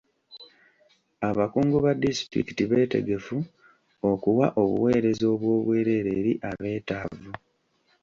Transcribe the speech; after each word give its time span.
Abakungu 1.29 1.77
ba 1.85 1.91
disitulikiti 2.03 2.63
beetegefu 2.71 3.37
okuwa 4.11 4.47
obuweereza 4.61 5.25
obw'obwerere 5.33 6.11
eri 6.19 6.33
abeetaavu. 6.49 7.31